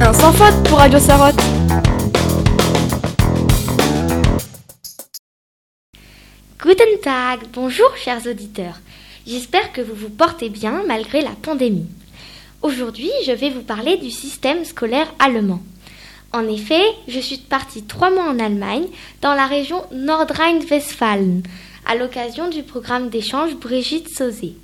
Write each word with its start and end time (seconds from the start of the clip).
Un 0.00 0.12
sans 0.12 0.32
faute 0.32 0.68
pour 0.68 0.78
Radio 0.78 0.98
Sarotte. 0.98 1.40
Guten 6.58 7.00
Tag, 7.02 7.40
bonjour 7.52 7.96
chers 7.96 8.26
auditeurs. 8.26 8.80
J'espère 9.26 9.72
que 9.72 9.80
vous 9.80 9.94
vous 9.94 10.10
portez 10.10 10.48
bien 10.48 10.82
malgré 10.86 11.22
la 11.22 11.30
pandémie. 11.42 11.86
Aujourd'hui, 12.62 13.10
je 13.26 13.32
vais 13.32 13.50
vous 13.50 13.62
parler 13.62 13.96
du 13.96 14.10
système 14.10 14.64
scolaire 14.64 15.12
allemand. 15.18 15.60
En 16.32 16.46
effet, 16.48 16.84
je 17.08 17.20
suis 17.20 17.38
partie 17.38 17.84
trois 17.84 18.10
mois 18.10 18.28
en 18.28 18.38
Allemagne, 18.38 18.86
dans 19.22 19.34
la 19.34 19.46
région 19.46 19.84
Nordrhein-Westfalen, 19.92 21.42
à 21.86 21.94
l'occasion 21.94 22.48
du 22.48 22.62
programme 22.62 23.08
d'échange 23.08 23.54
Brigitte 23.56 24.08
Sauzé. 24.08 24.56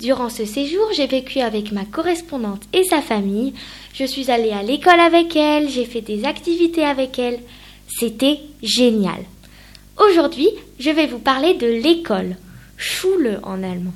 Durant 0.00 0.28
ce 0.28 0.44
séjour, 0.44 0.88
j'ai 0.94 1.06
vécu 1.06 1.40
avec 1.40 1.70
ma 1.70 1.84
correspondante 1.84 2.62
et 2.72 2.82
sa 2.84 3.00
famille. 3.00 3.54
Je 3.94 4.04
suis 4.04 4.30
allée 4.30 4.50
à 4.50 4.62
l'école 4.62 5.00
avec 5.00 5.36
elle, 5.36 5.68
j'ai 5.68 5.84
fait 5.84 6.00
des 6.00 6.24
activités 6.24 6.84
avec 6.84 7.18
elle. 7.18 7.40
C'était 7.88 8.40
génial. 8.62 9.24
Aujourd'hui, 9.98 10.48
je 10.80 10.90
vais 10.90 11.06
vous 11.06 11.20
parler 11.20 11.54
de 11.54 11.66
l'école, 11.66 12.36
Schule 12.76 13.38
en 13.44 13.62
allemand. 13.62 13.92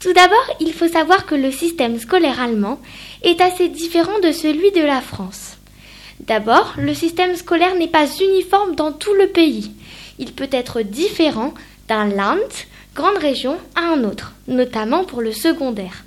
Tout 0.00 0.14
d'abord, 0.14 0.56
il 0.60 0.72
faut 0.72 0.88
savoir 0.88 1.26
que 1.26 1.34
le 1.34 1.52
système 1.52 1.98
scolaire 1.98 2.40
allemand 2.40 2.80
est 3.22 3.42
assez 3.42 3.68
différent 3.68 4.18
de 4.22 4.32
celui 4.32 4.70
de 4.70 4.80
la 4.80 5.02
France. 5.02 5.58
D'abord, 6.20 6.74
le 6.78 6.94
système 6.94 7.36
scolaire 7.36 7.74
n'est 7.74 7.88
pas 7.88 8.06
uniforme 8.06 8.74
dans 8.74 8.92
tout 8.92 9.12
le 9.12 9.28
pays. 9.28 9.72
Il 10.18 10.32
peut 10.32 10.48
être 10.50 10.80
différent 10.80 11.52
d'un 11.88 12.06
Land, 12.06 12.38
région, 13.18 13.56
à 13.74 13.92
un 13.92 14.04
autre, 14.04 14.32
notamment 14.48 15.04
pour 15.04 15.20
le 15.20 15.32
secondaire. 15.32 16.04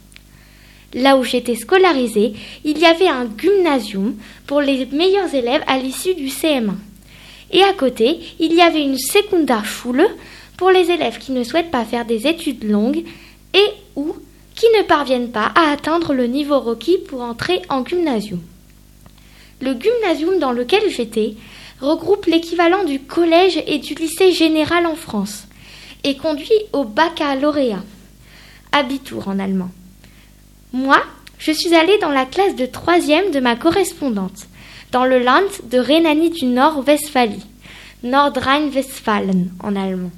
Là 0.93 1.17
où 1.17 1.23
j'étais 1.23 1.55
scolarisée, 1.55 2.33
il 2.63 2.77
y 2.77 2.85
avait 2.85 3.07
un 3.07 3.27
gymnasium 3.37 4.15
pour 4.45 4.61
les 4.61 4.85
meilleurs 4.87 5.33
élèves 5.33 5.63
à 5.67 5.77
l'issue 5.77 6.13
du 6.13 6.27
CM1. 6.27 6.75
Et 7.51 7.63
à 7.63 7.73
côté, 7.73 8.19
il 8.39 8.53
y 8.53 8.61
avait 8.61 8.83
une 8.83 8.97
Sekundarschule 8.97 10.07
pour 10.57 10.69
les 10.69 10.91
élèves 10.91 11.17
qui 11.17 11.31
ne 11.31 11.43
souhaitent 11.43 11.71
pas 11.71 11.85
faire 11.85 12.05
des 12.05 12.27
études 12.27 12.63
longues 12.63 13.03
et 13.53 13.69
ou 13.95 14.15
qui 14.55 14.65
ne 14.77 14.83
parviennent 14.83 15.31
pas 15.31 15.51
à 15.55 15.71
atteindre 15.71 16.13
le 16.13 16.27
niveau 16.27 16.59
requis 16.59 16.97
pour 16.97 17.21
entrer 17.21 17.61
en 17.69 17.85
gymnasium. 17.85 18.41
Le 19.61 19.73
gymnasium 19.79 20.39
dans 20.39 20.51
lequel 20.51 20.89
j'étais 20.89 21.35
regroupe 21.81 22.27
l'équivalent 22.27 22.83
du 22.83 22.99
collège 22.99 23.61
et 23.65 23.79
du 23.79 23.95
lycée 23.95 24.31
général 24.31 24.85
en 24.85 24.95
France 24.95 25.47
et 26.03 26.17
conduit 26.17 26.51
au 26.73 26.83
baccalauréat, 26.83 27.83
Abitur 28.71 29.27
en 29.27 29.39
allemand. 29.39 29.69
Moi, 30.71 31.01
je 31.37 31.51
suis 31.51 31.75
allée 31.75 31.97
dans 31.99 32.09
la 32.09 32.25
classe 32.25 32.55
de 32.55 32.65
troisième 32.65 33.31
de 33.31 33.39
ma 33.39 33.55
correspondante, 33.55 34.47
dans 34.91 35.05
le 35.05 35.19
Land 35.19 35.49
de 35.69 35.77
Rhénanie 35.77 36.31
du 36.31 36.45
Nord-Westphalie, 36.45 37.45
Nordrhein-Westfalen 38.03 39.49
en 39.61 39.75
allemand. 39.75 40.11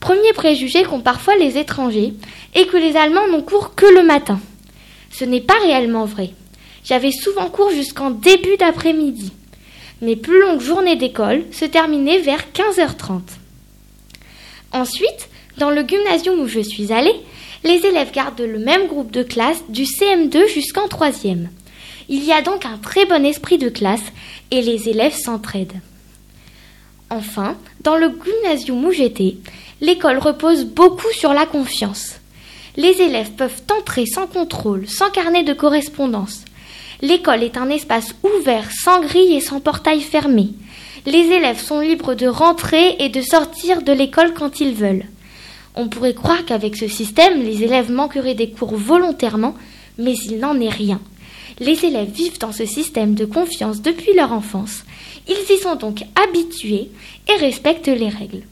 Premier 0.00 0.32
préjugé 0.32 0.82
qu'ont 0.84 1.00
parfois 1.00 1.36
les 1.36 1.58
étrangers 1.58 2.14
est 2.54 2.66
que 2.66 2.78
les 2.78 2.96
Allemands 2.96 3.28
n'ont 3.28 3.42
cours 3.42 3.74
que 3.74 3.86
le 3.86 4.02
matin. 4.02 4.40
Ce 5.10 5.24
n'est 5.24 5.42
pas 5.42 5.58
réellement 5.62 6.06
vrai. 6.06 6.30
J'avais 6.84 7.12
souvent 7.12 7.50
cours 7.50 7.70
jusqu'en 7.70 8.10
début 8.10 8.56
d'après-midi. 8.58 9.32
Mes 10.00 10.16
plus 10.16 10.40
longues 10.40 10.62
journées 10.62 10.96
d'école 10.96 11.44
se 11.52 11.66
terminaient 11.66 12.20
vers 12.20 12.44
15h30. 12.54 13.20
Ensuite, 14.72 15.28
dans 15.58 15.70
le 15.70 15.86
gymnasium 15.86 16.40
où 16.40 16.46
je 16.46 16.60
suis 16.60 16.92
allée, 16.92 17.14
les 17.64 17.84
élèves 17.84 18.12
gardent 18.12 18.40
le 18.40 18.58
même 18.58 18.86
groupe 18.86 19.10
de 19.10 19.22
classe 19.22 19.62
du 19.68 19.84
CM2 19.84 20.48
jusqu'en 20.48 20.86
3e. 20.86 21.48
Il 22.08 22.24
y 22.24 22.32
a 22.32 22.42
donc 22.42 22.64
un 22.64 22.78
très 22.78 23.06
bon 23.06 23.24
esprit 23.24 23.58
de 23.58 23.68
classe 23.68 24.02
et 24.50 24.62
les 24.62 24.88
élèves 24.88 25.14
s'entraident. 25.14 25.80
Enfin, 27.10 27.56
dans 27.82 27.96
le 27.96 28.12
gymnasium 28.24 28.84
où 28.84 28.92
j'étais, 28.92 29.36
l'école 29.80 30.18
repose 30.18 30.64
beaucoup 30.64 31.10
sur 31.12 31.32
la 31.34 31.46
confiance. 31.46 32.20
Les 32.76 33.00
élèves 33.02 33.32
peuvent 33.32 33.62
entrer 33.76 34.06
sans 34.06 34.26
contrôle, 34.26 34.88
sans 34.88 35.10
carnet 35.10 35.42
de 35.42 35.52
correspondance. 35.52 36.44
L'école 37.02 37.42
est 37.42 37.56
un 37.56 37.68
espace 37.68 38.14
ouvert, 38.22 38.68
sans 38.70 39.00
grille 39.00 39.34
et 39.34 39.40
sans 39.40 39.60
portail 39.60 40.00
fermé. 40.00 40.50
Les 41.06 41.18
élèves 41.18 41.60
sont 41.60 41.80
libres 41.80 42.14
de 42.14 42.26
rentrer 42.26 42.96
et 42.98 43.08
de 43.08 43.22
sortir 43.22 43.82
de 43.82 43.92
l'école 43.92 44.34
quand 44.34 44.60
ils 44.60 44.74
veulent. 44.74 45.06
On 45.74 45.88
pourrait 45.88 46.14
croire 46.14 46.44
qu'avec 46.44 46.76
ce 46.76 46.88
système, 46.88 47.42
les 47.42 47.62
élèves 47.62 47.90
manqueraient 47.90 48.34
des 48.34 48.50
cours 48.50 48.76
volontairement, 48.76 49.54
mais 49.98 50.14
il 50.14 50.38
n'en 50.38 50.60
est 50.60 50.68
rien. 50.68 51.00
Les 51.58 51.84
élèves 51.84 52.10
vivent 52.10 52.38
dans 52.38 52.52
ce 52.52 52.66
système 52.66 53.14
de 53.14 53.24
confiance 53.24 53.80
depuis 53.80 54.14
leur 54.14 54.32
enfance. 54.32 54.84
Ils 55.28 55.54
y 55.54 55.58
sont 55.58 55.76
donc 55.76 56.02
habitués 56.22 56.90
et 57.28 57.40
respectent 57.40 57.88
les 57.88 58.08
règles. 58.08 58.42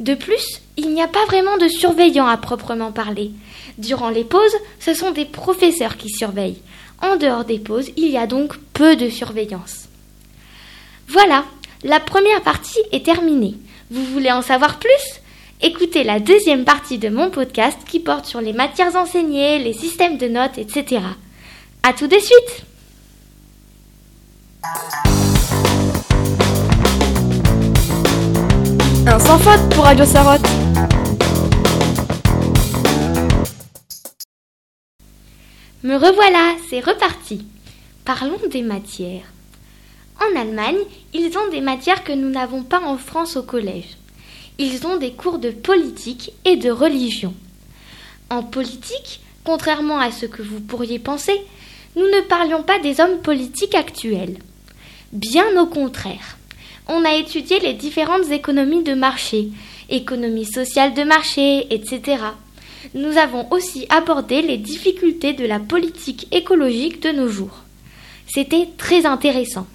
De 0.00 0.14
plus, 0.14 0.60
il 0.76 0.90
n'y 0.90 1.02
a 1.02 1.08
pas 1.08 1.24
vraiment 1.26 1.56
de 1.58 1.66
surveillants 1.66 2.28
à 2.28 2.36
proprement 2.36 2.92
parler. 2.92 3.32
Durant 3.78 4.10
les 4.10 4.24
pauses, 4.24 4.56
ce 4.78 4.94
sont 4.94 5.10
des 5.10 5.24
professeurs 5.24 5.96
qui 5.96 6.08
surveillent. 6.08 6.62
En 7.02 7.16
dehors 7.16 7.44
des 7.44 7.58
pauses, 7.58 7.90
il 7.96 8.08
y 8.08 8.16
a 8.16 8.26
donc 8.28 8.56
peu 8.74 8.94
de 8.94 9.08
surveillance. 9.08 9.88
Voilà, 11.10 11.46
la 11.84 12.00
première 12.00 12.42
partie 12.42 12.82
est 12.92 13.02
terminée. 13.02 13.54
Vous 13.90 14.04
voulez 14.04 14.30
en 14.30 14.42
savoir 14.42 14.78
plus? 14.78 15.22
Écoutez 15.62 16.04
la 16.04 16.20
deuxième 16.20 16.66
partie 16.66 16.98
de 16.98 17.08
mon 17.08 17.30
podcast 17.30 17.78
qui 17.88 17.98
porte 17.98 18.26
sur 18.26 18.42
les 18.42 18.52
matières 18.52 18.94
enseignées, 18.94 19.58
les 19.58 19.72
systèmes 19.72 20.18
de 20.18 20.28
notes, 20.28 20.58
etc. 20.58 21.00
A 21.82 21.92
tout 21.94 22.08
de 22.08 22.18
suite 22.18 22.64
Un 29.06 29.18
sans 29.18 29.38
faute 29.38 29.74
pour 29.74 29.84
Radio 29.84 30.04
Sarotte. 30.04 30.46
Me 35.82 35.94
revoilà, 35.94 36.56
c'est 36.68 36.80
reparti. 36.80 37.46
Parlons 38.04 38.36
des 38.50 38.60
matières. 38.60 39.24
En 40.20 40.40
Allemagne, 40.40 40.78
ils 41.14 41.36
ont 41.38 41.48
des 41.50 41.60
matières 41.60 42.02
que 42.02 42.12
nous 42.12 42.28
n'avons 42.28 42.62
pas 42.62 42.80
en 42.80 42.98
France 42.98 43.36
au 43.36 43.42
collège. 43.42 43.96
Ils 44.58 44.86
ont 44.86 44.96
des 44.96 45.12
cours 45.12 45.38
de 45.38 45.50
politique 45.50 46.32
et 46.44 46.56
de 46.56 46.70
religion. 46.70 47.34
En 48.28 48.42
politique, 48.42 49.20
contrairement 49.44 50.00
à 50.00 50.10
ce 50.10 50.26
que 50.26 50.42
vous 50.42 50.60
pourriez 50.60 50.98
penser, 50.98 51.40
nous 51.94 52.06
ne 52.06 52.20
parlions 52.22 52.62
pas 52.62 52.80
des 52.80 53.00
hommes 53.00 53.20
politiques 53.22 53.76
actuels. 53.76 54.38
Bien 55.12 55.60
au 55.60 55.66
contraire. 55.66 56.36
On 56.88 57.04
a 57.04 57.14
étudié 57.14 57.60
les 57.60 57.74
différentes 57.74 58.30
économies 58.30 58.82
de 58.82 58.94
marché, 58.94 59.50
économie 59.88 60.46
sociale 60.46 60.94
de 60.94 61.04
marché, 61.04 61.72
etc. 61.72 62.22
Nous 62.94 63.16
avons 63.16 63.46
aussi 63.52 63.86
abordé 63.90 64.42
les 64.42 64.56
difficultés 64.56 65.32
de 65.32 65.44
la 65.44 65.60
politique 65.60 66.26
écologique 66.34 67.00
de 67.02 67.10
nos 67.10 67.28
jours. 67.28 67.62
C'était 68.26 68.68
très 68.76 69.06
intéressant. 69.06 69.66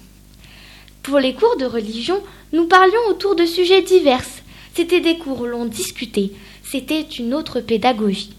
Pour 1.04 1.18
les 1.18 1.34
cours 1.34 1.58
de 1.58 1.66
religion, 1.66 2.22
nous 2.54 2.66
parlions 2.66 3.06
autour 3.10 3.36
de 3.36 3.44
sujets 3.44 3.82
divers. 3.82 4.24
C'était 4.72 5.02
des 5.02 5.18
cours 5.18 5.42
où 5.42 5.44
l'on 5.44 5.66
discutait. 5.66 6.30
C'était 6.62 7.02
une 7.02 7.34
autre 7.34 7.60
pédagogie. 7.60 8.32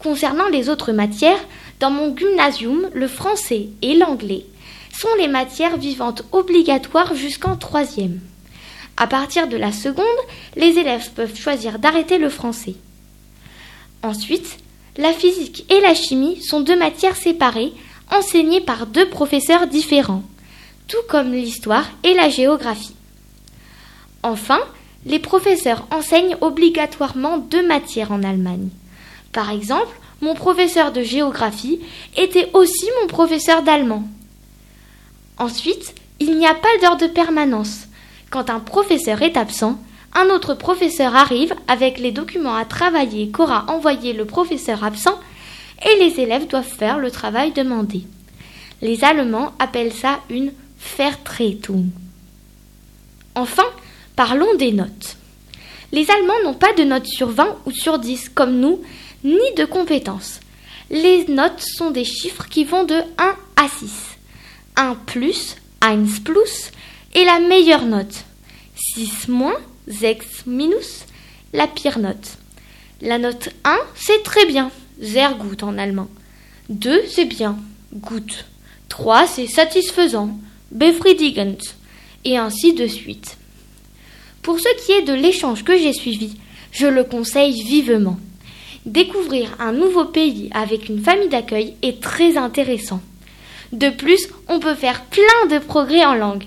Concernant 0.00 0.48
les 0.48 0.68
autres 0.68 0.90
matières, 0.90 1.38
dans 1.78 1.92
mon 1.92 2.16
gymnasium, 2.16 2.90
le 2.92 3.06
français 3.06 3.68
et 3.80 3.94
l'anglais 3.94 4.44
sont 4.92 5.14
les 5.18 5.28
matières 5.28 5.76
vivantes 5.76 6.24
obligatoires 6.32 7.14
jusqu'en 7.14 7.54
troisième. 7.54 8.18
À 8.96 9.06
partir 9.06 9.46
de 9.46 9.56
la 9.56 9.70
seconde, 9.70 10.04
les 10.56 10.80
élèves 10.80 11.12
peuvent 11.14 11.38
choisir 11.38 11.78
d'arrêter 11.78 12.18
le 12.18 12.28
français. 12.28 12.74
Ensuite, 14.02 14.58
la 14.96 15.12
physique 15.12 15.64
et 15.70 15.80
la 15.80 15.94
chimie 15.94 16.42
sont 16.42 16.60
deux 16.60 16.76
matières 16.76 17.16
séparées, 17.16 17.72
enseignées 18.10 18.60
par 18.60 18.88
deux 18.88 19.08
professeurs 19.08 19.68
différents 19.68 20.24
tout 20.88 21.02
comme 21.08 21.32
l'histoire 21.32 21.86
et 22.04 22.14
la 22.14 22.28
géographie. 22.28 22.94
Enfin, 24.22 24.60
les 25.04 25.18
professeurs 25.18 25.86
enseignent 25.90 26.36
obligatoirement 26.40 27.38
deux 27.38 27.66
matières 27.66 28.12
en 28.12 28.22
Allemagne. 28.22 28.68
Par 29.32 29.50
exemple, 29.50 29.98
mon 30.20 30.34
professeur 30.34 30.92
de 30.92 31.02
géographie 31.02 31.80
était 32.16 32.48
aussi 32.54 32.86
mon 33.00 33.08
professeur 33.08 33.62
d'allemand. 33.62 34.04
Ensuite, 35.38 35.94
il 36.20 36.38
n'y 36.38 36.46
a 36.46 36.54
pas 36.54 36.68
d'heure 36.80 36.96
de 36.96 37.08
permanence. 37.08 37.88
Quand 38.30 38.48
un 38.48 38.60
professeur 38.60 39.22
est 39.22 39.36
absent, 39.36 39.78
un 40.14 40.26
autre 40.26 40.54
professeur 40.54 41.16
arrive 41.16 41.54
avec 41.66 41.98
les 41.98 42.12
documents 42.12 42.54
à 42.54 42.64
travailler 42.64 43.30
qu'aura 43.30 43.64
envoyé 43.68 44.12
le 44.12 44.24
professeur 44.24 44.84
absent 44.84 45.18
et 45.84 45.98
les 45.98 46.20
élèves 46.20 46.46
doivent 46.46 46.64
faire 46.64 46.98
le 46.98 47.10
travail 47.10 47.52
demandé. 47.52 48.02
Les 48.82 49.04
Allemands 49.04 49.52
appellent 49.58 49.92
ça 49.92 50.20
une 50.30 50.52
Vertretung. 50.96 51.86
Enfin, 53.34 53.66
parlons 54.16 54.54
des 54.56 54.72
notes. 54.72 55.16
Les 55.92 56.10
Allemands 56.10 56.42
n'ont 56.44 56.54
pas 56.54 56.72
de 56.72 56.84
notes 56.84 57.06
sur 57.06 57.28
20 57.28 57.58
ou 57.66 57.70
sur 57.70 57.98
10 57.98 58.30
comme 58.30 58.58
nous, 58.60 58.82
ni 59.24 59.54
de 59.56 59.64
compétences. 59.64 60.40
Les 60.90 61.26
notes 61.26 61.60
sont 61.60 61.90
des 61.90 62.04
chiffres 62.04 62.46
qui 62.48 62.64
vont 62.64 62.84
de 62.84 62.96
1 63.18 63.36
à 63.56 63.68
6. 63.68 63.90
1 64.76 64.94
plus, 65.06 65.56
1 65.80 66.04
plus 66.24 66.70
est 67.14 67.24
la 67.24 67.40
meilleure 67.40 67.84
note. 67.84 68.24
6 68.94 69.28
moins, 69.28 69.56
6 69.88 70.46
minus, 70.46 71.04
la 71.52 71.66
pire 71.66 71.98
note. 71.98 72.36
La 73.00 73.18
note 73.18 73.50
1, 73.64 73.78
c'est 73.94 74.22
très 74.22 74.46
bien, 74.46 74.70
sehr 75.00 75.34
gut 75.34 75.62
en 75.62 75.78
allemand. 75.78 76.08
2, 76.68 77.02
c'est 77.08 77.24
bien, 77.24 77.58
gut. 77.94 78.44
3, 78.88 79.26
c'est 79.26 79.46
satisfaisant, 79.46 80.38
befriedigend. 80.72 81.58
Et 82.24 82.36
ainsi 82.36 82.72
de 82.72 82.86
suite. 82.86 83.36
Pour 84.42 84.60
ce 84.60 84.68
qui 84.84 84.92
est 84.92 85.02
de 85.02 85.12
l'échange 85.12 85.64
que 85.64 85.76
j'ai 85.76 85.92
suivi, 85.92 86.36
je 86.72 86.86
le 86.86 87.04
conseille 87.04 87.62
vivement. 87.62 88.18
Découvrir 88.86 89.56
un 89.60 89.72
nouveau 89.72 90.04
pays 90.04 90.50
avec 90.52 90.88
une 90.88 91.00
famille 91.00 91.28
d'accueil 91.28 91.74
est 91.82 92.00
très 92.00 92.36
intéressant. 92.36 93.00
De 93.72 93.90
plus, 93.90 94.28
on 94.48 94.58
peut 94.58 94.74
faire 94.74 95.04
plein 95.04 95.46
de 95.50 95.58
progrès 95.58 96.04
en 96.04 96.14
langue. 96.14 96.44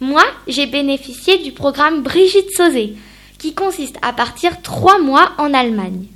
Moi, 0.00 0.24
j'ai 0.48 0.66
bénéficié 0.66 1.38
du 1.38 1.52
programme 1.52 2.02
Brigitte 2.02 2.50
Sauzé, 2.56 2.94
qui 3.38 3.54
consiste 3.54 3.96
à 4.02 4.12
partir 4.12 4.62
trois 4.62 4.98
mois 4.98 5.32
en 5.38 5.54
Allemagne. 5.54 6.06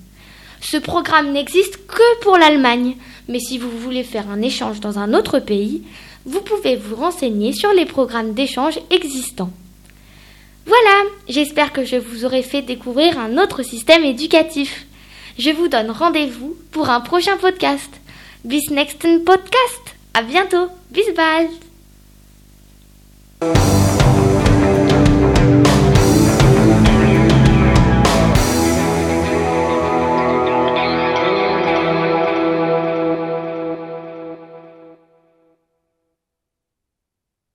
Ce 0.61 0.77
programme 0.77 1.33
n'existe 1.33 1.87
que 1.87 2.21
pour 2.23 2.37
l'Allemagne, 2.37 2.97
mais 3.29 3.41
si 3.41 3.59
vous 3.59 3.71
voulez 3.71 4.05
faire 4.05 4.29
un 4.31 4.43
échange 4.43 4.81
dans 4.81 4.99
un 4.99 5.15
autre 5.15 5.39
pays, 5.39 5.83
vous 6.27 6.41
pouvez 6.41 6.77
vous 6.77 6.97
renseigner 6.97 7.53
sur 7.53 7.73
les 7.73 7.87
programmes 7.87 8.35
d'échange 8.35 8.79
existants. 8.91 9.51
Voilà, 10.67 11.09
j'espère 11.29 11.73
que 11.73 11.85
je 11.85 11.97
vous 11.97 12.25
aurai 12.25 12.43
fait 12.43 12.63
découvrir 12.63 13.19
un 13.19 13.39
autre 13.39 13.63
système 13.63 14.05
éducatif. 14.05 14.87
Je 15.39 15.51
vous 15.51 15.69
donne 15.69 15.91
rendez-vous 15.91 16.57
pour 16.71 16.91
un 16.91 17.01
prochain 17.01 17.37
podcast. 17.39 17.91
Bis 18.45 18.71
nächsten 18.71 19.25
Podcast. 19.25 19.97
À 20.15 20.23
bientôt. 20.23 20.69
Bis 20.91 21.07
bald. 21.15 21.51